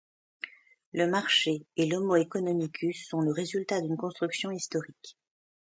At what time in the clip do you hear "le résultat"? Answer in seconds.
3.21-3.81